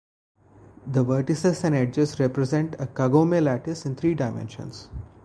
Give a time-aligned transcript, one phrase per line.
[0.87, 4.89] The vertices and edges represent a Kagome lattice in three dimensions.